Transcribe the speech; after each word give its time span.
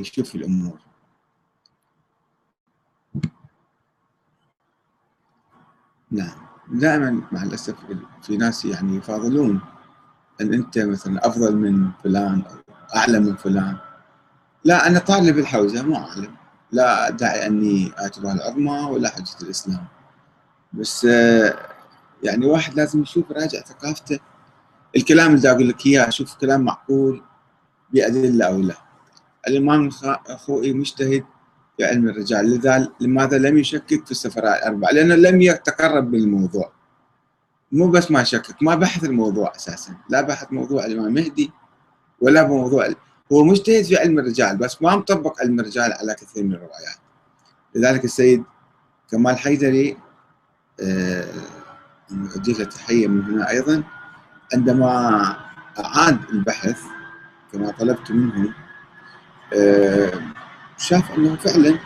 يشوف 0.00 0.34
الأمور. 0.34 0.78
نعم. 6.10 6.46
دائما 6.72 7.22
مع 7.32 7.42
الأسف 7.42 7.74
في 8.22 8.36
ناس 8.36 8.64
يعني 8.64 8.96
يفاضلون 8.96 9.60
أن 10.40 10.54
أنت 10.54 10.78
مثلا 10.78 11.26
أفضل 11.26 11.56
من 11.56 11.90
فلان 12.04 12.42
أو 12.42 12.74
أعلى 12.96 13.20
من 13.20 13.36
فلان. 13.36 13.76
لا 14.64 14.86
أنا 14.86 14.98
طالب 14.98 15.38
الحوزة 15.38 15.82
مو 15.82 15.96
عالم. 15.96 16.34
لا 16.72 17.08
أدعي 17.08 17.46
أني 17.46 17.92
آتي 17.96 18.20
العظمى 18.20 18.80
ولا 18.90 19.08
حجة 19.08 19.42
الإسلام. 19.42 19.84
بس 20.72 21.04
يعني 22.22 22.46
واحد 22.46 22.74
لازم 22.74 23.02
يشوف 23.02 23.32
راجع 23.32 23.60
ثقافته. 23.60 24.18
الكلام 24.96 25.34
اللي 25.34 25.50
أقول 25.50 25.68
لك 25.68 25.86
إياه 25.86 26.08
أشوف 26.08 26.34
كلام 26.34 26.60
معقول 26.60 27.22
بأدلة 27.92 28.46
أو 28.46 28.60
لا. 28.60 28.89
الإمام 29.48 29.90
الخوئي 30.30 30.72
مجتهد 30.72 31.24
في 31.76 31.84
علم 31.84 32.08
الرجال 32.08 32.50
لذا 32.50 32.88
لماذا 33.00 33.38
لم 33.38 33.58
يشكك 33.58 34.04
في 34.04 34.10
السفراء 34.10 34.58
الأربعة؟ 34.58 34.90
لأنه 34.90 35.14
لم 35.14 35.40
يتقرب 35.42 36.10
بالموضوع. 36.10 36.72
مو 37.72 37.88
بس 37.88 38.10
ما 38.10 38.22
شكك 38.24 38.62
ما 38.62 38.74
بحث 38.74 39.04
الموضوع 39.04 39.52
أساسا 39.56 39.94
لا 40.08 40.20
بحث 40.20 40.52
موضوع 40.52 40.86
الإمام 40.86 41.14
مهدي 41.14 41.50
ولا 42.20 42.42
بموضوع 42.42 42.88
هو 43.32 43.44
مجتهد 43.44 43.84
في 43.84 43.96
علم 43.96 44.18
الرجال 44.18 44.56
بس 44.56 44.82
ما 44.82 44.96
مطبق 44.96 45.40
علم 45.40 45.60
الرجال 45.60 45.92
على 45.92 46.14
كثير 46.14 46.44
من 46.44 46.52
الروايات. 46.52 46.98
لذلك 47.74 48.04
السيد 48.04 48.44
كمال 49.10 49.38
حيدري 49.38 49.96
أدي 52.36 52.52
له 52.52 52.64
تحية 52.64 53.06
من 53.06 53.24
هنا 53.24 53.50
أيضا 53.50 53.82
عندما 54.54 54.90
أعاد 55.78 56.18
البحث 56.32 56.80
كما 57.52 57.70
طلبت 57.70 58.10
منه 58.10 58.54
شاف 60.78 61.10
أنه 61.10 61.36
فعلا 61.36 61.78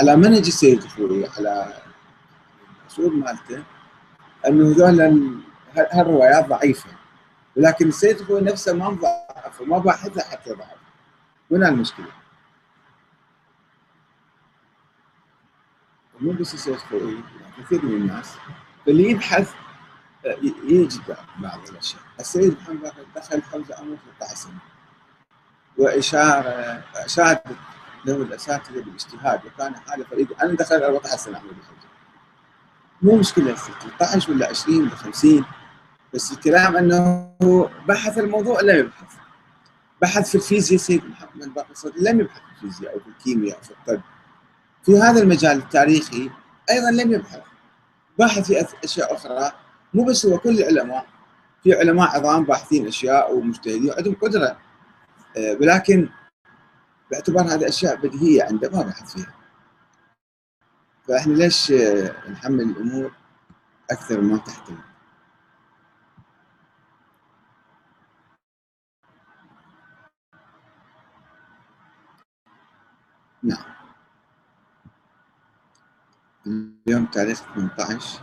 على 0.00 0.16
منهج 0.16 0.46
السيد 0.46 0.82
الخوئي 0.82 1.28
على 1.36 1.82
الأصول 2.82 3.18
مالته 3.18 3.62
أنه 4.46 4.72
هذول 4.72 5.00
هالروايات 5.76 6.48
ضعيفة. 6.48 6.90
ولكن 7.56 7.88
السيد 7.88 8.20
الخوئي 8.20 8.44
نفسه 8.44 8.72
ما 8.72 8.90
مضعف 8.90 9.60
وما 9.60 9.78
باحثها 9.78 10.24
حتى 10.24 10.52
ضعف 10.52 10.78
هنا 11.50 11.68
المشكلة؟ 11.68 12.06
مو 16.20 16.32
بس 16.32 16.54
السيد 16.54 16.74
الخوئي 16.74 17.24
كثير 17.58 17.84
من 17.84 17.94
الناس 17.94 18.36
اللي 18.88 19.10
يبحث 19.10 19.54
يجد 20.64 21.16
بعض 21.38 21.68
الأشياء. 21.68 22.02
السيد 22.20 22.56
محمد 22.60 22.92
دخل 23.16 23.42
حوزة 23.42 23.74
عمره 23.74 23.98
13 24.18 24.34
سنة. 24.34 24.58
وإشارة 25.78 26.82
اشاد 26.94 27.38
له 28.06 28.16
الاساتذه 28.16 28.80
بالاجتهاد 28.82 29.40
وكان 29.46 29.76
حالة 29.76 30.04
فريد 30.04 30.28
أنا 30.42 30.52
دخل 30.54 30.82
14 30.82 31.16
سنه 31.16 31.38
عمري 31.38 31.54
مو 33.02 33.16
مشكلة 33.16 33.54
13 33.54 34.32
ولا 34.32 34.48
20 34.48 34.80
ولا 34.80 34.96
50 34.96 35.44
بس 36.14 36.32
الكلام 36.32 36.76
إنه 36.76 37.70
بحث 37.88 38.18
الموضوع 38.18 38.60
لم 38.60 38.78
يبحث. 38.78 39.14
بحث 40.02 40.28
في 40.28 40.34
الفيزياء 40.34 40.80
سيد 40.80 41.04
محمد 41.04 41.54
باقر 41.54 41.70
الصدر 41.70 41.92
لم 41.96 42.20
يبحث 42.20 42.40
في 42.40 42.64
الفيزياء 42.64 42.94
أو 42.94 43.00
في 43.00 43.06
الكيمياء 43.06 43.56
أو 43.56 43.62
في 43.62 43.70
الطب. 43.70 44.00
في 44.82 44.98
هذا 44.98 45.22
المجال 45.22 45.58
التاريخي 45.58 46.30
أيضا 46.70 46.90
لم 46.90 47.12
يبحث. 47.12 47.40
باحث 48.18 48.46
في 48.46 48.66
أشياء 48.84 49.14
أخرى. 49.14 49.52
مو 49.94 50.04
بس 50.04 50.26
هو 50.26 50.38
كل 50.38 50.58
العلماء 50.58 51.06
في 51.62 51.74
علماء 51.74 52.08
عظام 52.08 52.44
باحثين 52.44 52.86
أشياء 52.86 53.34
ومجتهدين 53.36 53.90
وعندهم 53.90 54.14
قدرة. 54.14 54.56
ولكن 55.36 56.08
باعتبار 57.10 57.44
هذه 57.54 57.68
أشياء 57.68 57.96
بديهية 57.96 58.42
عنده 58.44 58.70
ما 58.70 58.82
بحث 58.82 59.12
فيها. 59.12 59.34
فإحنا 61.08 61.32
ليش 61.32 61.72
نحمل 62.30 62.60
الأمور 62.60 63.12
أكثر 63.90 64.20
ما 64.20 64.36
تحتمل؟ 64.38 64.78
نعم. 73.42 73.74
اليوم 76.46 77.06
تاريخ 77.06 77.42
18 77.54 78.22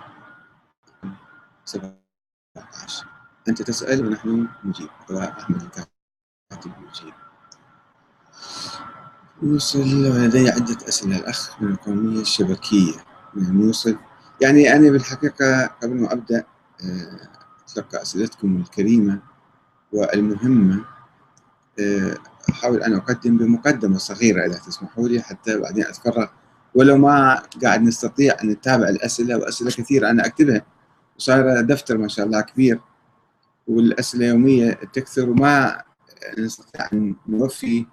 17 1.66 3.06
أنت 3.50 3.62
تسأل 3.62 4.06
ونحن 4.06 4.48
نجيب. 4.64 4.90
وأحمد 5.10 5.64
الكاتب 6.66 6.72
يجيب 7.02 7.14
يوصل 9.44 10.04
لدي 10.04 10.50
عدة 10.50 10.78
أسئلة. 10.88 11.18
الأخ 11.18 11.62
من 11.62 11.72
القومية 11.72 12.22
الشبكية 12.22 12.94
من 13.34 13.62
يوصل 13.62 13.98
يعني 14.42 14.76
أنا 14.76 14.92
بالحقيقة 14.92 15.66
قبل 15.66 16.02
ما 16.02 16.14
أبدأ 16.14 16.44
أتلقى 17.66 18.02
أسئلتكم 18.02 18.58
الكريمة 18.58 19.20
والمهمة. 19.92 20.86
أحاول 22.50 22.84
أن 22.84 22.94
أقدم 22.94 23.38
بمقدمة 23.38 23.98
صغيرة 23.98 24.46
إذا 24.46 24.58
تسمحوا 24.58 25.08
لي 25.08 25.22
حتى 25.22 25.58
بعدين 25.58 25.86
أتفرغ. 25.86 26.28
ولو 26.76 26.98
ما 26.98 27.44
قاعد 27.64 27.82
نستطيع 27.82 28.38
أن 28.44 28.50
نتابع 28.50 28.88
الأسئلة 28.90 29.38
وأسئلة 29.38 29.72
كثيرة 29.72 30.10
أنا 30.10 30.26
أكتبها. 30.26 30.66
وصار 31.18 31.62
دفتر 31.62 31.98
ما 31.98 32.08
شاء 32.08 32.26
الله 32.26 32.42
كبير 32.42 32.80
والأسئلة 33.68 34.26
يومية 34.26 34.72
تكثر 34.94 35.30
وما 35.30 35.82
نستطيع 36.38 36.90
أن 36.94 37.16
نوفي 37.28 37.86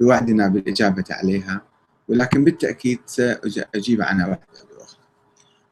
بوعدنا 0.00 0.48
بالإجابة 0.48 1.04
عليها 1.10 1.62
ولكن 2.08 2.44
بالتأكيد 2.44 3.00
سأجيب 3.06 4.02
عنها 4.02 4.26
واحدة 4.26 4.68
بأخرى 4.78 5.00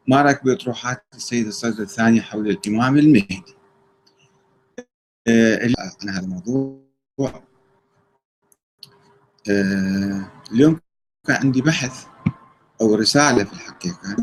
ما 0.08 0.22
رأيك 0.22 0.44
بأطروحات 0.44 1.04
السيد 1.14 1.46
الصدر 1.46 1.82
الثاني 1.82 2.22
حول 2.22 2.48
الإمام 2.48 2.98
المهدي. 2.98 3.56
أه 5.28 5.68
عن 6.02 6.08
هذا 6.08 6.20
الموضوع. 6.20 7.42
أه 9.50 10.30
اليوم 10.52 10.80
كان 11.26 11.36
عندي 11.36 11.62
بحث 11.62 12.06
أو 12.80 12.94
رسالة 12.94 13.44
في 13.44 13.52
الحقيقة. 13.52 14.16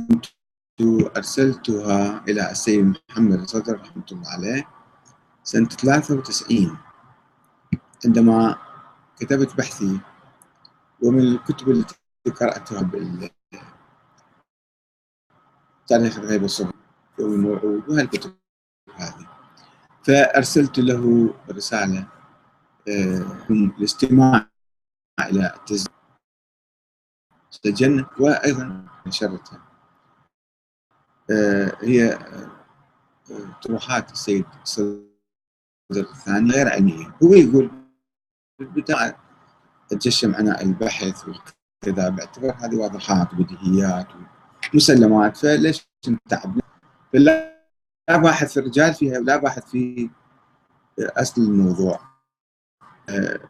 أرسلتها 1.17 2.23
إلى 2.27 2.51
السيد 2.51 2.97
محمد 3.09 3.39
الصدر 3.39 3.81
رحمة 3.81 4.05
الله 4.11 4.29
عليه 4.29 4.67
سنة 5.43 5.67
93 5.67 6.77
عندما 8.05 8.57
كتبت 9.19 9.57
بحثي 9.57 9.99
ومن 11.03 11.19
الكتب 11.19 11.69
التي 11.69 11.95
قرأتها 12.39 12.81
بال 12.81 13.29
تاريخ 15.87 16.17
الغيب 16.17 16.41
والصبر 16.41 16.73
والموعود 17.19 17.89
وهالكتب 17.89 18.35
هذه. 18.95 19.27
فأرسلت 20.03 20.79
له 20.79 21.33
رسالة 21.49 22.07
الاستماع 23.49 24.47
إلى 25.19 25.53
التسجيل 25.55 25.95
سجلنا 27.49 28.09
وأيضا 28.19 28.87
نشرتها 29.07 29.61
هي 31.81 32.19
طروحات 33.63 34.11
السيد 34.11 34.45
الصدر 34.63 35.05
الثاني 35.93 36.51
غير 36.51 36.69
علمية. 36.69 37.17
هو 37.23 37.33
يقول 37.33 37.84
بالبداية 38.59 39.17
تجشم 39.89 40.35
عناء 40.35 40.63
البحث 40.63 41.25
وكذا 41.27 42.09
باعتبار 42.09 42.55
هذه 42.59 42.75
واضحات 42.75 43.33
وبديهيات 43.33 44.07
ومسلمات. 44.73 45.37
فليش 45.37 45.89
نتعب؟ 46.07 46.59
لا 47.13 47.55
باحث 48.09 48.53
في 48.53 48.59
الرجال 48.59 48.93
فيها 48.93 49.19
ولا 49.19 49.37
باحث 49.37 49.65
في 49.65 50.09
أصل 50.99 51.41
الموضوع. 51.41 51.99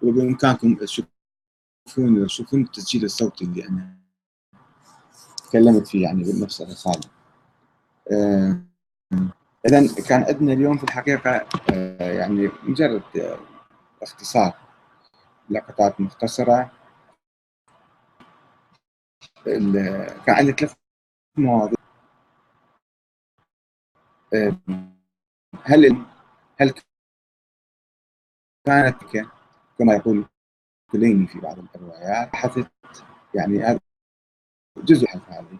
وبإمكانكم 0.01 0.75
تشوفون 0.75 2.25
تشوفون 2.25 2.61
التسجيل 2.61 3.03
الصوتي 3.03 3.45
اللي 3.45 3.67
أنا 3.67 3.97
تكلمت 5.47 5.87
فيه 5.87 6.03
يعني 6.03 6.23
بنفس 6.23 6.61
الرسالة. 6.61 7.09
اذا 9.65 10.03
كان 10.07 10.23
عندنا 10.23 10.53
اليوم 10.53 10.77
في 10.77 10.83
الحقيقة 10.83 11.47
يعني 11.99 12.51
مجرد 12.63 13.01
اختصار. 14.01 14.64
لقطات 15.49 16.01
مختصرة. 16.01 16.71
كان 20.25 20.35
عندي 20.35 20.51
ثلاث 20.51 20.75
مواضيع. 21.37 21.77
هل 25.63 26.05
هل 26.59 26.73
كانت 28.65 29.03
كما 29.79 29.93
يقول 29.93 30.25
كليني 30.91 31.27
في 31.27 31.39
بعض 31.39 31.57
الروايات 31.59 32.31
بحثت 32.31 32.71
يعني 33.35 33.59
هذا 33.59 33.79
جزء 34.77 35.07
من 35.15 35.21
هذه. 35.21 35.59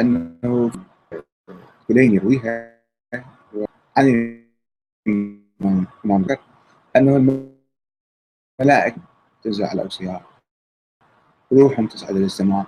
أنه 0.00 0.72
كلين 1.88 2.14
يرويها 2.14 2.82
عن 3.96 4.06
الامام 5.06 6.26
انه 6.98 7.48
ملائكة 8.60 9.02
تنزل 9.42 9.64
على 9.64 9.72
الأوصياء 9.72 10.40
روحهم 11.52 11.86
تصعد 11.86 12.16
إلى 12.16 12.24
السماء. 12.24 12.66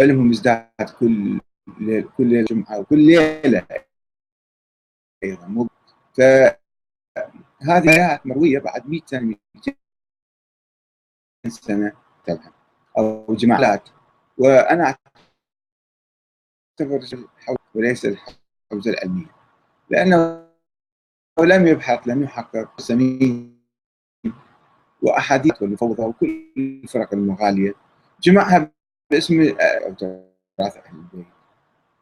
علمهم 0.00 0.30
يزداد 0.30 0.90
كل 1.00 1.40
ليل 1.80 2.08
كل 2.16 2.26
ليلة 2.26 2.44
جمعة 2.44 2.80
وكل 2.80 3.06
ليلة 3.06 3.66
أيضا. 5.24 5.68
فهذه 6.16 7.90
آيات 7.90 8.26
مروية 8.26 8.58
بعد 8.58 8.86
100 8.86 9.00
سنة 9.06 9.36
200 9.54 9.76
سنة 11.48 11.92
تلعب. 12.24 12.52
أو 12.98 13.34
جماعات. 13.34 13.88
وأنا 14.38 14.84
أعتبر 16.80 16.96
الحوزة 16.96 17.58
وليس 17.74 18.04
الحوزة 18.04 18.90
العلمية. 18.90 19.36
لأنه 19.90 20.50
لم 21.40 21.66
يبحث 21.66 22.08
لم 22.08 22.22
يحقق 22.22 22.80
سمين 22.80 23.59
وأحاديث 25.02 25.62
والمفوضة 25.62 26.04
وكل 26.04 26.52
الفرق 26.56 27.14
المغالية. 27.14 27.74
جمعها 28.20 28.70
باسم 29.10 29.44
تراث 29.98 30.76
أهل 30.76 30.96
البيت. 31.12 31.26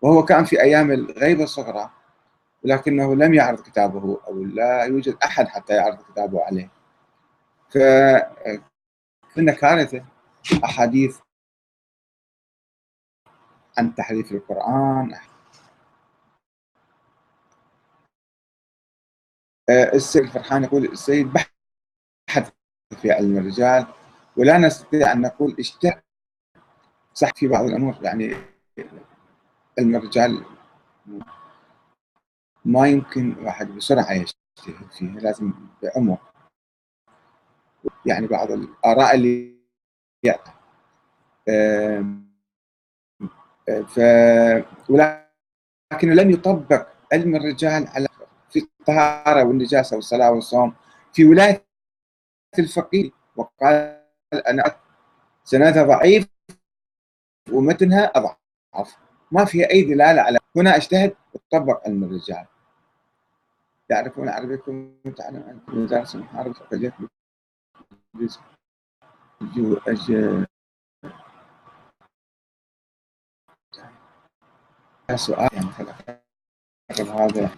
وهو 0.02 0.24
كان 0.24 0.44
في 0.44 0.62
أيام 0.62 0.90
الغيبة 0.90 1.44
الصغرى 1.44 1.90
ولكنه 2.64 3.14
لم 3.14 3.34
يعرض 3.34 3.60
كتابه 3.60 4.20
أو 4.26 4.44
لا 4.44 4.84
يوجد 4.84 5.16
أحد 5.24 5.48
حتى 5.48 5.74
يعرض 5.74 5.98
كتابه 6.12 6.44
عليه. 6.44 6.70
فكنا 7.70 9.52
كارثة 9.52 10.04
أحاديث 10.64 11.18
عن 13.78 13.94
تحريف 13.94 14.32
القرآن. 14.32 15.14
آه، 19.70 19.94
السيد 19.94 20.22
الفرحان 20.22 20.64
يقول 20.64 20.84
السيد 20.84 21.32
بحث 21.32 21.57
في 22.96 23.12
علم 23.12 23.38
الرجال 23.38 23.86
ولا 24.36 24.58
نستطيع 24.58 25.12
أن 25.12 25.20
نقول 25.20 25.56
اجتهد. 25.58 26.02
صح 27.14 27.30
في 27.34 27.48
بعض 27.48 27.64
الأمور 27.64 27.94
يعني 28.02 28.36
علم 29.78 29.96
الرجال 29.96 30.44
ما 32.64 32.88
يمكن 32.88 33.36
واحد 33.44 33.68
بسرعة 33.68 34.12
يجتهد 34.12 34.92
فيها 34.98 35.20
لازم 35.20 35.52
بعمر 35.82 36.18
يعني 38.06 38.26
بعض 38.26 38.50
الآراء 38.50 39.14
اللي 39.14 39.58
ف 43.66 44.00
ولكن 44.88 46.08
لم 46.14 46.30
يطبق 46.30 46.86
علم 47.12 47.36
الرجال 47.36 47.88
على 47.88 48.08
في 48.50 48.58
الطهارة 48.58 49.44
والنجاسة 49.44 49.96
والصلاة 49.96 50.30
والصوم 50.30 50.74
في 51.12 51.24
ولاية 51.24 51.67
الفقيه 52.58 53.10
وقال 53.36 54.04
أنا 54.32 54.76
سندها 55.44 55.82
ضعيف 55.82 56.28
ومتنها 57.52 58.04
أضعف 58.04 58.96
ما 59.32 59.44
فيها 59.44 59.70
أي 59.70 59.82
دلالة 59.82 60.22
على 60.22 60.38
هنا 60.56 60.76
أجتهد 60.76 61.16
وطبق 61.34 61.86
علم 61.86 62.04
الرجال. 62.04 62.46
يعرفون 63.90 64.28
عربيكم؟ 64.28 64.94
تعلم 65.16 65.42
أن 65.42 65.60
مدارس 65.68 66.14
المحارب 66.14 66.52
فقد 66.52 66.92
سؤال 75.16 75.48
يعني 75.52 75.66
هذا 77.08 77.50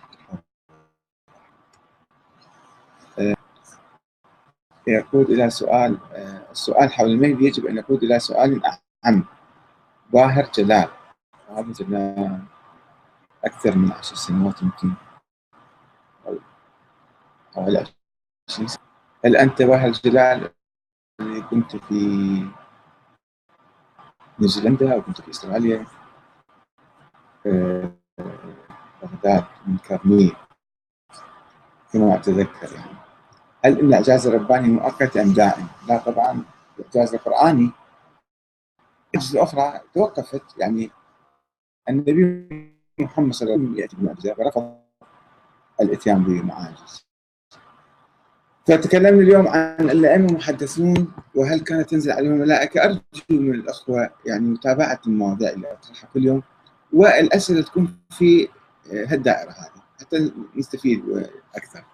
يقود 4.87 5.31
إلى 5.31 5.50
سؤال 5.50 5.99
السؤال 6.50 6.93
حول 6.93 7.11
المهدي 7.11 7.44
يجب 7.44 7.67
أن 7.67 7.77
يقود 7.77 8.03
إلى 8.03 8.19
سؤال 8.19 8.62
أعم 9.06 9.25
باهر 10.12 10.50
جلال. 10.55 10.88
هذا 11.49 11.73
جلال 11.73 12.43
أكثر 13.44 13.77
من 13.77 13.93
عشر 13.93 14.17
سنوات 14.17 14.62
يمكن. 14.62 14.93
أو 17.56 17.62
عشرين 17.62 18.69
سنة. 18.69 18.85
هل 19.25 19.37
أنت 19.37 19.62
باهر 19.62 19.91
جلال؟ 19.91 20.50
كنت 21.50 21.77
في 21.77 21.94
نيوزيلندا 24.38 24.94
أو 24.94 25.03
كنت 25.03 25.21
في 25.21 25.31
أستراليا؟ 25.31 25.87
بغداد 29.03 29.44
من 29.67 29.79
كارمية 29.79 30.32
كما 31.93 32.15
أتذكر 32.15 32.73
يعني. 32.75 33.09
هل 33.64 33.80
الاعجاز 33.80 34.26
الرباني 34.26 34.68
مؤقت 34.68 35.16
أم 35.16 35.32
دائم؟ 35.32 35.66
لا 35.88 35.98
طبعا 35.98 36.42
الاعجاز 36.78 37.14
القرآني 37.14 37.70
الاعجاز 39.14 39.36
الأخرى 39.36 39.80
توقفت 39.94 40.42
يعني 40.58 40.90
النبي 41.88 42.48
محمد 42.98 43.32
صلى 43.34 43.46
الله 43.46 43.54
عليه 43.58 43.64
وسلم 43.64 43.78
يأتي 43.78 43.96
بمعجزه 43.96 44.34
فرفض 44.34 44.76
الإتيان 45.80 46.24
بمعاجز 46.24 47.06
فتكلمنا 48.66 49.22
اليوم 49.22 49.48
عن 49.48 49.90
الأئمة 49.90 50.28
المحدثون 50.28 51.12
وهل 51.34 51.60
كانت 51.60 51.90
تنزل 51.90 52.12
عليهم 52.12 52.32
الملائكة 52.32 52.84
أرجو 52.84 53.00
من 53.30 53.54
الأخوة 53.54 54.10
يعني 54.26 54.48
متابعة 54.48 55.00
المواضيع 55.06 55.50
اللي 55.50 55.72
أطرحها 55.72 56.10
كل 56.14 56.24
يوم 56.24 56.42
والأسئلة 56.92 57.62
تكون 57.62 57.98
في 58.10 58.48
هالدائرة 58.92 59.50
هذه 59.50 59.82
حتى 60.00 60.32
نستفيد 60.56 61.28
أكثر. 61.54 61.84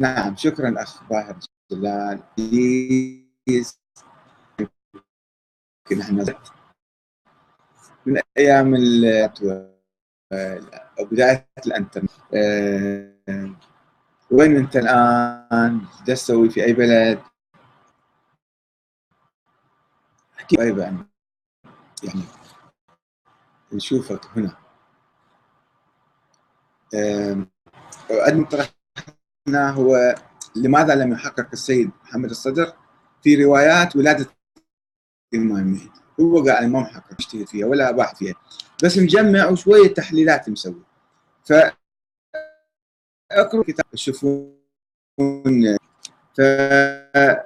نعم 0.00 0.36
شكرا 0.36 0.82
أخ 0.82 1.02
باهر 1.04 1.38
جلال. 1.70 2.22
من 8.06 8.20
أيام 8.38 8.74
بداية 11.00 11.48
الإنترنت. 11.66 12.10
أه 12.34 13.56
وين 14.30 14.56
أنت 14.56 14.76
الآن؟ 14.76 15.86
إيش 16.08 16.20
تسوي 16.20 16.50
في 16.50 16.64
أي 16.64 16.72
بلد؟ 16.72 17.22
أحكي 20.38 20.56
قريبا 20.56 21.06
يعني 22.02 22.22
نشوفك 23.72 24.26
هنا. 24.36 24.56
أه 26.94 27.46
هو 29.54 30.14
لماذا 30.56 30.94
لم 30.94 31.12
يحقق 31.12 31.48
السيد 31.52 31.90
محمد 32.04 32.30
الصدر 32.30 32.72
في 33.22 33.44
روايات 33.44 33.96
ولادة 33.96 34.26
الإمام 35.34 35.56
المهدي 35.56 35.90
هو 36.20 36.44
قاعد 36.44 36.66
ما 36.66 36.80
محقق 36.80 37.12
يجتهد 37.12 37.48
فيها 37.48 37.66
ولا 37.66 37.90
باحث 37.90 38.18
فيها. 38.18 38.34
بس 38.84 38.98
مجمع 38.98 39.48
وشوية 39.48 39.94
تحليلات 39.94 40.48
مسوي. 40.48 40.82
ف 41.44 41.52
أقرأ 43.32 43.62
كتاب 43.62 43.90
تشوفون. 43.92 44.56
ف 46.34 46.40
آه، 46.40 47.44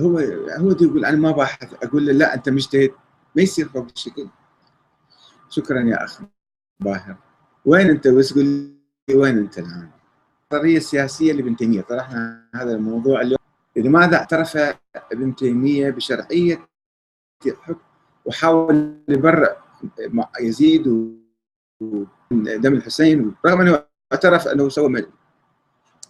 هو 0.00 0.18
هو 0.58 0.70
يقول 0.70 1.04
أنا 1.04 1.16
ما 1.16 1.30
باحث 1.30 1.74
أقول 1.82 2.06
له 2.06 2.12
لا 2.12 2.34
أنت 2.34 2.48
مجتهد 2.48 2.90
ما 3.36 3.42
يصير 3.42 3.68
فوق 3.68 3.86
الشكل. 3.96 4.28
شكرا 5.50 5.80
يا 5.80 6.04
أخ 6.04 6.20
باهر. 6.80 7.16
وين 7.64 7.90
أنت؟ 7.90 8.08
بس 8.08 8.34
قول 8.34 8.44
لي 9.08 9.14
وين 9.14 9.38
أنت 9.38 9.58
الآن؟ 9.58 9.97
القضية 10.52 10.76
السياسيه 10.76 11.32
لابن 11.32 11.56
تيمية 11.56 11.80
طرحنا 11.80 12.48
هذا 12.54 12.72
الموضوع 12.72 13.20
اليوم. 13.20 13.38
لماذا 13.76 14.16
اعترف 14.16 14.56
ابن 15.12 15.34
تيمية 15.36 15.90
بشرعية 15.90 16.68
الحكم 17.46 17.80
وحاول 18.24 18.98
يبرئ 19.08 19.56
يزيد 20.40 20.86
ودم 21.80 22.74
الحسين 22.74 23.34
رغم 23.46 23.60
أنه 23.60 23.84
اعترف 24.12 24.48
أنه 24.48 24.68
سوى 24.68 25.06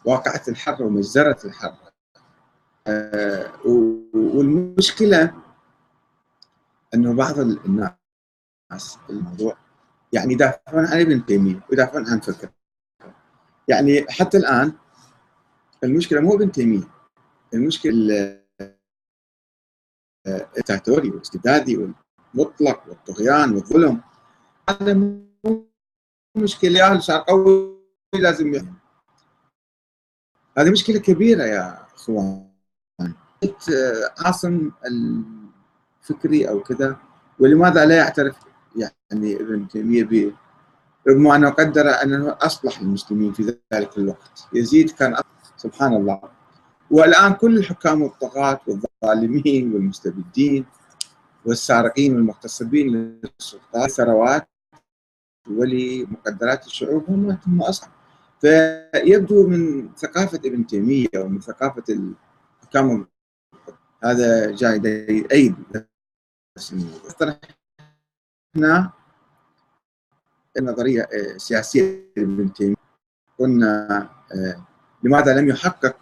واقعه 0.05 0.43
الحر 0.49 0.83
ومجزره 0.83 1.39
الحر 1.45 1.75
آه، 2.87 3.53
والمشكلة 4.15 5.35
أنه 6.95 7.15
بعض 7.15 7.39
الناس 7.39 8.99
الموضوع 9.11 9.57
يعني 10.13 10.33
يدافعون 10.33 10.87
عن 10.87 11.01
ابن 11.01 11.27
تيمية 11.27 11.61
ويدافعون 11.71 12.09
عن 12.09 12.21
فكره. 12.21 12.58
يعني 13.69 14.07
حتى 14.11 14.39
الآن 14.39 14.73
المشكلة 15.85 16.21
مو 16.21 16.35
ابن 16.35 16.53
تيميه 16.53 16.89
المشكلة 17.55 18.39
الدكتاتوري 20.27 21.11
والاستبدادي 21.11 21.77
والمطلق 21.77 22.89
والطغيان 22.89 23.55
والظلم. 23.55 24.01
هذا 24.71 24.95
مو 24.95 25.69
مشكلة 26.37 27.01
صار 27.01 27.21
قوي 27.21 27.79
لازم 28.15 28.55
يحكم 28.55 28.75
هذه 30.59 30.71
مشكلة 30.71 30.99
كبيرة 30.99 31.43
يا 31.43 31.87
أخوان. 31.95 32.49
عاصم 34.19 34.71
الفكري 34.87 36.49
أو 36.49 36.61
كذا 36.63 36.97
ولماذا 37.39 37.87
لا 37.87 37.97
يعترف 37.97 38.37
يعني 38.77 39.37
ابن 39.37 39.69
تيمية 39.69 40.05
رغم 41.09 41.27
أنه 41.27 41.51
قدر 41.51 41.91
أنه 42.03 42.37
أصلح 42.41 42.81
المسلمين 42.81 43.33
في 43.33 43.57
ذلك 43.73 43.99
الوقت. 43.99 44.49
يزيد 44.53 44.91
كان 44.91 45.13
أصلح. 45.13 45.57
سبحان 45.57 45.93
الله. 45.95 46.21
والآن 46.91 47.33
كل 47.33 47.59
الحكام 47.59 48.03
والطغاة 48.03 48.61
والظالمين 48.67 49.75
والمستبدين 49.75 50.67
والسارقين 51.45 52.15
والمغتصبين 52.15 52.87
للسلطات 52.89 53.85
الثروات 53.91 54.49
ولمقدرات 55.51 56.67
الشعوب 56.67 57.05
هم 57.11 57.39
هم 57.47 57.63
أصحاب 57.63 57.91
فيبدو 58.41 59.47
من 59.47 59.89
ثقافة 59.95 60.39
ابن 60.39 60.67
تيمية 60.67 61.09
ومن 61.17 61.41
ثقافة 61.41 61.85
الحكام 61.89 63.07
هذا 64.05 64.51
جاي 64.51 65.27
أيد 65.33 65.55
هنا 68.57 68.93
النظرية 70.59 71.09
السياسية 71.13 72.13
لابن 72.17 72.53
تيمية. 72.53 72.75
قلنا 73.39 74.01
آه، 74.35 74.67
لماذا 75.03 75.35
لم 75.41 75.49
يحقق 75.49 75.97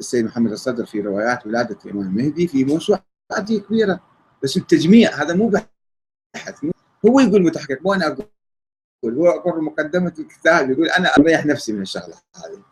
السيد 0.00 0.24
محمد 0.24 0.52
الصدر 0.52 0.86
في 0.86 1.00
روايات 1.00 1.46
ولادة 1.46 1.78
الإمام 1.86 2.06
المهدي 2.06 2.48
في 2.48 2.64
موسوعة 2.64 3.04
كبيرة؟ 3.38 4.00
بس 4.42 4.56
التجميع 4.56 5.10
هذا 5.10 5.34
مو 5.34 5.48
بحث 5.48 6.64
هو 7.06 7.20
يقول 7.20 7.42
متحقق. 7.42 7.78
مو 7.84 7.94
أنا 7.94 8.06
أقول 8.06 8.26
هو 9.14 9.28
أقول 9.28 9.64
مقدمة 9.64 10.14
الكتاب 10.18 10.70
يقول 10.70 10.88
أنا 10.88 11.08
أريح 11.08 11.46
نفسي 11.46 11.72
من 11.72 11.82
الشغلة 11.82 12.14
هذه. 12.36 12.62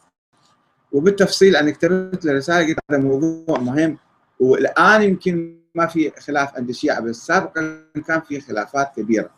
وبالتفصيل 0.92 1.57
أنا 1.57 1.71
كتبت 1.71 2.25
له 2.25 2.33
رسالة 2.33 2.66
قلت 2.68 2.78
هذا 2.90 3.00
موضوع 3.00 3.59
مهم. 3.59 3.99
والآن 4.40 5.02
يمكن 5.02 5.59
ما 5.75 5.87
في 5.87 6.11
خلاف 6.11 6.57
عند 6.57 6.68
الشيعة 6.68 7.00
بس 7.00 7.16
سابقا 7.16 7.85
كان 8.07 8.21
في 8.21 8.40
خلافات 8.40 8.92
كبيرة. 8.97 9.25
آه، 9.25 9.38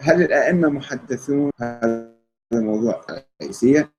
هل 0.00 0.22
الأئمة 0.22 0.68
محدثون 0.68 1.50
هذا 1.60 2.12
الموضوع 2.52 3.06
رئيسية 3.42 3.92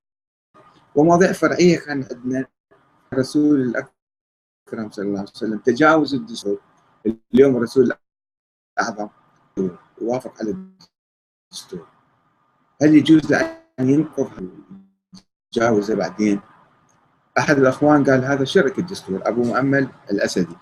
ومواضيع 0.95 1.31
فرعية 1.31 1.79
كان 1.79 2.07
عندنا. 2.11 2.45
الرسول 3.13 3.61
الأكرم 3.61 4.91
صلى 4.91 5.05
الله 5.05 5.19
عليه 5.19 5.29
وسلم 5.29 5.57
تجاوز 5.57 6.15
الدستور. 6.15 6.61
اليوم 7.33 7.57
الرسول 7.57 7.93
الأعظم 8.79 9.09
يوافق 10.01 10.33
على 10.39 10.55
الدستور. 11.51 11.87
هل 12.81 12.95
يجوز 12.95 13.33
أن 13.79 13.89
ينقض 13.89 14.49
يتجاوزه 15.53 15.95
بعدين؟ 15.95 16.41
أحد 17.37 17.57
الأخوان 17.57 18.03
قال 18.03 18.25
هذا 18.25 18.43
شرك 18.43 18.79
الدستور 18.79 19.27
أبو 19.27 19.43
مؤمل 19.43 19.89
الأسدي. 20.11 20.55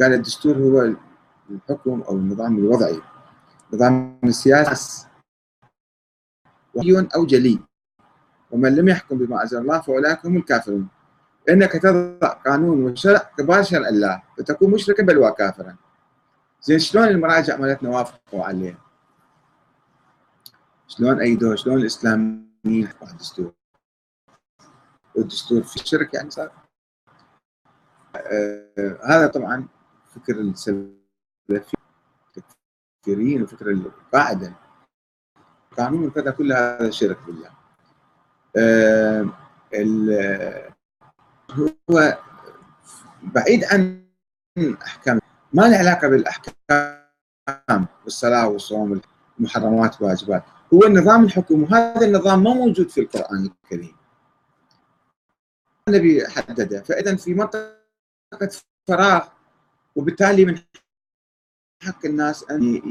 قال 0.00 0.12
الدستور 0.12 0.58
هو 0.58 0.94
الحكم 1.50 2.02
أو 2.02 2.16
النظام 2.16 2.58
الوضعي. 2.58 3.00
نظام 3.72 4.20
السياسي 4.24 5.08
وحي 6.74 7.08
أو 7.14 7.26
جلي. 7.26 7.60
ومن 8.50 8.76
لم 8.76 8.88
يحكم 8.88 9.18
بما 9.18 9.42
أنزل 9.42 9.58
الله 9.58 9.80
فأولئك 9.80 10.26
هم 10.26 10.36
الكافرون. 10.36 10.88
إنك 11.48 11.72
تضع 11.72 12.28
قانون 12.28 12.84
وشرع 12.84 13.30
كبار 13.38 13.62
شرع 13.62 13.88
الله 13.88 14.22
فتكون 14.38 14.70
مشركا 14.70 15.02
بل 15.02 15.18
وكافرا. 15.18 15.76
زين 16.62 16.78
شلون 16.78 17.08
المراجع 17.08 17.56
مالتنا 17.56 17.90
وافقوا 17.90 18.44
عليه؟ 18.44 18.78
شلون 20.88 21.20
ايدوه؟ 21.20 21.56
شلون 21.56 21.78
الإسلاميين؟ 21.78 22.88
على 23.02 23.10
الدستور؟ 23.10 23.52
والدستور 25.14 25.62
في 25.62 25.78
شرك 25.78 26.14
يعني 26.14 26.30
صار؟ 26.30 26.52
آه 28.16 28.98
هذا 29.04 29.26
طبعا 29.26 29.68
فكر 30.08 30.40
السلفي 30.40 31.76
الكثيرين 33.00 33.42
وفكر 33.42 33.70
القاعده 33.70 34.52
قانون 35.78 36.06
وكذا 36.06 36.30
كل 36.30 36.52
هذا 36.52 36.90
شرك 36.90 37.18
بالله. 37.26 37.50
آه 38.56 39.28
هو 41.50 42.18
بعيد 43.22 43.64
عن 43.64 44.04
احكام 44.86 45.20
ما 45.52 45.62
له 45.62 45.76
علاقة 45.76 46.08
بالأحكام 46.08 47.86
والصلاه 48.04 48.48
والصوم 48.48 49.00
والمحرمات 49.38 50.02
والواجبات 50.02 50.44
هو 50.74 50.84
النظام 50.84 51.24
الحكومي 51.24 51.64
وهذا 51.64 52.06
النظام 52.06 52.42
ما 52.42 52.54
موجود 52.54 52.88
في 52.88 53.00
القرآن 53.00 53.44
الكريم. 53.64 53.96
النبي 55.88 56.28
حدده. 56.28 56.82
فإذا 56.82 57.16
في 57.16 57.34
منطقة 57.34 58.50
فراغ 58.88 59.28
وبالتالي 59.96 60.44
من 60.44 60.58
حق 61.82 62.06
الناس 62.06 62.50
أن 62.50 62.82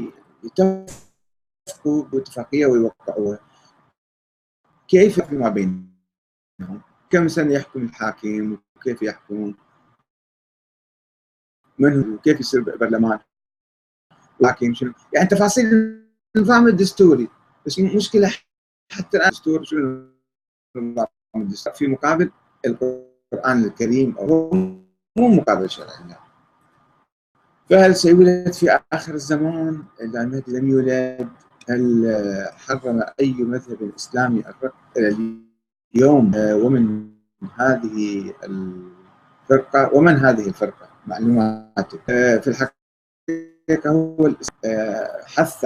يتفقوا 0.44 2.04
باتفاقية 2.04 2.66
ويوقعوها. 2.66 3.38
كيف 4.88 5.20
فيما 5.20 5.48
بينهم؟ 5.48 6.82
كم 7.10 7.28
سنة 7.28 7.52
يحكم 7.52 7.84
الحاكم؟ 7.84 8.58
وكيف 8.76 9.02
يحكمون 9.02 9.56
من 11.78 12.04
هو؟ 12.04 12.18
كيف 12.18 12.40
يصير 12.40 12.76
برلمان؟ 12.76 13.18
لكن 14.40 14.74
شنو؟ 14.74 14.92
يعني 15.14 15.28
تفاصيل 15.28 15.66
النظام 16.36 16.66
الدستوري. 16.66 17.28
بس 17.66 17.78
مشكلة 17.78 18.36
حتى 18.92 19.16
الآن 19.16 19.28
الدستور 19.28 19.64
شنو 19.64 20.10
النظام 20.76 21.06
الدستوري؟ 21.36 21.76
في 21.76 21.86
مقابل 21.86 22.30
القرآن 22.66 23.64
الكريم 23.64 24.18
هو 24.18 24.50
مو 25.18 25.28
مقابل 25.28 25.70
شرع 25.70 26.00
الله 26.00 26.29
فهل 27.70 27.96
سيولد 27.96 28.52
في 28.52 28.80
آخر 28.92 29.14
الزمان؟ 29.14 29.82
اذا 30.00 30.22
المهدي 30.22 30.52
لم 30.52 30.68
يولد. 30.68 31.28
هل 31.68 32.48
حرم 32.56 33.02
أي 33.20 33.32
مذهب 33.32 33.92
إسلامي 33.96 34.44
إلى 34.96 35.38
اليوم؟ 35.94 36.32
ومن 36.36 37.10
هذه 37.54 38.34
الفرقه 38.44 39.94
ومن 39.94 40.16
هذه 40.16 40.48
الفرقة؟ 40.48 40.88
معلوماته. 41.06 41.98
في 42.40 42.46
الحقيقة 42.46 43.90
هو 43.90 44.30
حث 45.26 45.64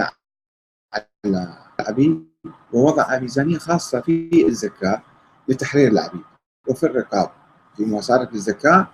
على 0.94 1.56
العبيد 1.80 2.28
ووضع 2.72 3.18
ميزانية 3.18 3.58
خاصة 3.58 4.00
في 4.00 4.46
الزكاة 4.46 5.02
لتحرير 5.48 5.92
العبيد. 5.92 6.24
وفي 6.68 6.86
الرقاب 6.86 7.30
في 7.76 7.84
مصارف 7.84 8.32
الزكاة 8.32 8.86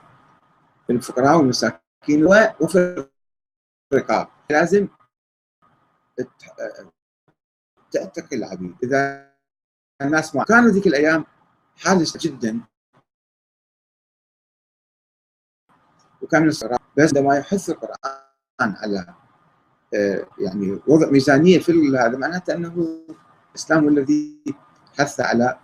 الفقراء 0.91 1.37
والمساكين. 1.39 1.90
وفي 2.61 3.09
الرقاب 3.93 4.29
لازم 4.51 4.89
تعتق 7.91 8.35
العبيد 8.35 8.77
إذا 8.83 9.31
الناس 10.03 10.37
ما 10.37 10.45
كانوا 10.45 10.71
ذيك 10.71 10.87
الأيام 10.87 11.25
حالة 11.77 12.13
جدا. 12.17 12.61
وكان 16.23 16.43
من 16.43 16.49
الصراحة 16.49 16.81
بس 16.97 17.17
عندما 17.17 17.37
يحث 17.37 17.71
القرآن 17.71 18.21
على 18.61 19.15
آه، 19.95 20.27
يعني 20.39 20.81
وضع 20.87 21.11
ميزانية 21.11 21.59
في 21.59 21.73
هذا 21.99 22.19
معناته 22.19 22.55
أنه 22.55 23.05
الإسلام 23.51 23.89
الذي 23.89 24.43
حث 24.99 25.21
على 25.21 25.59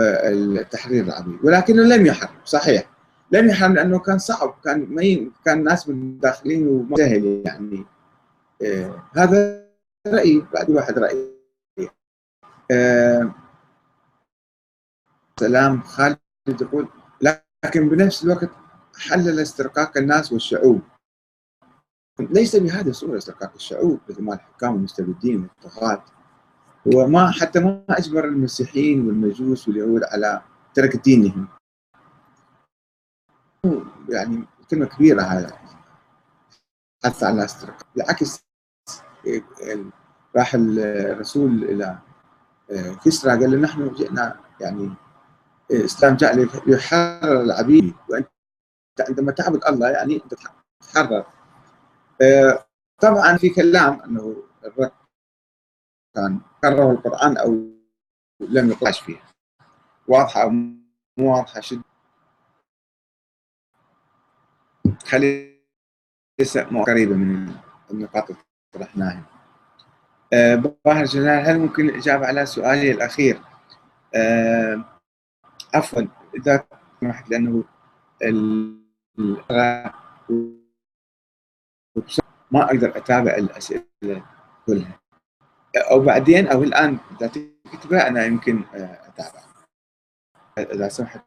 آه، 0.00 0.28
التحرير 0.28 1.04
العربي. 1.04 1.38
ولكنه 1.44 1.82
لم 1.82 2.06
يحرم 2.06 2.44
صحيح. 2.44 2.95
لم 3.32 3.48
يحرم 3.48 3.74
لأنه 3.74 3.98
كان 3.98 4.18
صعب 4.18 4.54
كان 4.64 4.86
ما 4.90 5.30
كان 5.44 5.58
الناس 5.58 5.88
من 5.88 6.18
داخلين 6.18 6.68
وما 6.68 6.96
سهل 6.96 7.42
يعني. 7.46 7.84
آه، 8.62 9.02
هذا 9.16 9.66
رأيي 10.06 10.46
بعد 10.54 10.70
واحد 10.70 10.98
رأي 10.98 11.36
سلام 15.40 15.82
خالد 15.82 16.18
يقول 16.60 16.88
لكن 17.20 17.88
بنفس 17.88 18.24
الوقت 18.24 18.50
حلل 18.98 19.40
استرقاق 19.40 19.98
الناس 19.98 20.32
والشعوب. 20.32 20.80
ليس 22.20 22.56
بهذه 22.56 22.88
الصورة 22.88 23.18
استرقاق 23.18 23.52
الشعوب 23.54 24.00
مثل 24.08 24.22
ما 24.22 24.34
الحكام 24.34 24.74
المستبدين 24.74 25.42
والطغاة. 25.42 26.04
هو 26.94 27.06
ما 27.06 27.30
حتى 27.30 27.60
ما 27.60 27.84
أجبر 27.90 28.24
المسيحيين 28.24 29.06
والمجوس 29.06 29.68
واليهود 29.68 30.02
على 30.04 30.42
ترك 30.74 30.96
دينهم. 30.96 31.48
يعني 34.08 34.44
كلمة 34.70 34.86
كبيرة 34.86 35.22
هذا. 35.22 35.58
حث 37.04 37.24
على 37.24 37.44
استرقاق 37.44 37.86
بالعكس 37.94 38.46
راح 40.36 40.54
الرسول 40.54 41.64
إلى 41.64 41.98
كسرى 43.04 43.30
قال 43.30 43.50
له 43.50 43.58
نحن 43.58 43.94
جئنا 43.94 44.40
يعني 44.60 44.94
الإسلام 45.70 46.16
جاء 46.16 46.34
ليحرر 46.66 47.40
العبيد. 47.42 47.94
وأنت 48.08 48.28
عندما 49.08 49.32
تعبد 49.32 49.64
الله 49.64 49.88
يعني 49.90 50.16
أنت 50.16 50.34
تتحرر 50.34 51.26
آه، 52.22 52.66
طبعا 53.00 53.36
في 53.36 53.48
كلام 53.48 54.00
الرق 54.64 54.94
كان 56.14 56.40
كرره 56.62 56.90
القرآن 56.92 57.36
أو 57.36 57.50
لم 58.40 58.70
يطلعش 58.70 59.00
فيه 59.00 59.22
واضحة 60.08 60.42
أو 60.42 60.50
مو 60.50 61.36
واضحة 61.36 61.60
شد 61.60 61.82
خلي 65.02 65.56
مو 66.56 66.82
قريبه 66.82 67.14
من 67.14 67.54
النقاط 67.90 68.30
اللي 68.30 68.42
طرحناها. 68.72 69.22
آه، 70.32 70.54
باهر 70.84 71.04
جلال 71.04 71.46
هل 71.46 71.58
ممكن 71.58 71.88
الإجابة 71.88 72.26
على 72.26 72.46
سؤالي 72.46 72.90
الأخير؟ 72.90 73.40
آه، 74.14 74.84
عفوا 75.74 76.02
إذا 76.34 76.64
سمحت 77.00 77.30
لأنه 77.30 77.64
ما 82.50 82.64
أقدر 82.64 82.96
أتابع 82.96 83.34
الأسئلة 83.34 84.22
كلها. 84.66 85.00
أو 85.76 86.00
بعدين 86.00 86.48
أو 86.48 86.62
الآن 86.62 86.98
إذا 87.20 87.26
تكتبها 87.64 88.08
أنا 88.08 88.24
يمكن 88.24 88.64
أتابع. 88.74 89.40
إذا 90.58 90.88
سمحت 90.88 91.20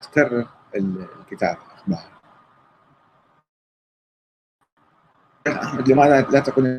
تكرر 0.00 0.48
الكتاب 0.74 1.56
أخبار. 1.74 2.19
أحمد 5.46 5.88
لماذا 5.90 6.20
لا 6.20 6.40
تقول 6.40 6.78